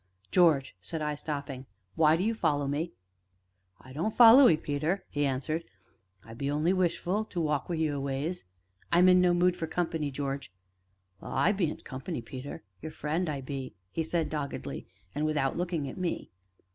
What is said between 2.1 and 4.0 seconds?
do you follow me?" "I